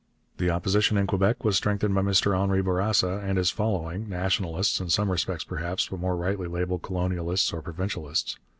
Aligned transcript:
The 0.37 0.49
opposition 0.49 0.97
in 0.97 1.05
Quebec 1.05 1.43
was 1.43 1.55
strengthened 1.57 1.93
by 1.93 2.01
Mr 2.01 2.35
Henri 2.35 2.63
Bourassa 2.63 3.21
and 3.23 3.37
his 3.37 3.51
following 3.51 4.09
'Nationalists' 4.09 4.79
in 4.79 4.89
some 4.89 5.11
respects 5.11 5.43
perhaps, 5.43 5.89
but 5.89 5.99
more 5.99 6.17
rightly 6.17 6.47
labelled 6.47 6.81
Colonialists 6.81 7.53
or 7.53 7.61
Provincialists. 7.61 8.35